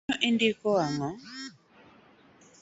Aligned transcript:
Mano 0.07 0.19
indiko 0.29 0.67
ang’o? 0.85 1.09